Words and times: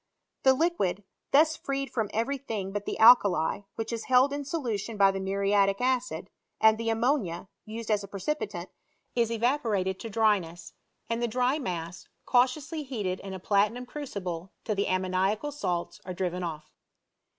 The 0.41 0.55
liquid, 0.55 1.03
thus 1.29 1.55
freed 1.55 1.91
£rom 1.93 2.09
every 2.11 2.39
thing 2.39 2.71
but 2.71 2.85
the 2.85 2.97
alkali, 2.97 3.61
which 3.75 3.93
is 3.93 4.05
held 4.05 4.33
in 4.33 4.43
solution 4.43 4.97
by 4.97 5.11
the 5.11 5.19
muriatic 5.19 5.79
acid, 5.79 6.31
and 6.59 6.79
the 6.79 6.89
ammonia, 6.89 7.49
used 7.65 7.91
as 7.91 8.03
a 8.03 8.07
precipitant, 8.07 8.69
is 9.13 9.29
evaporated 9.29 9.99
to 9.99 10.09
dryness, 10.09 10.73
and 11.07 11.21
the 11.21 11.27
dry 11.27 11.59
mass, 11.59 12.07
cautiously 12.25 12.81
heated 12.81 13.19
in 13.19 13.35
a 13.35 13.39
platinum 13.39 13.85
crucible 13.85 14.51
till 14.63 14.73
the 14.73 14.87
ammoniacal 14.87 15.51
salts 15.51 16.01
are 16.03 16.15
driven 16.15 16.41
off. 16.41 16.71